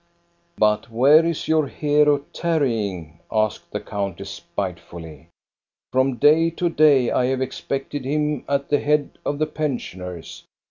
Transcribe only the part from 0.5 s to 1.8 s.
"But where is your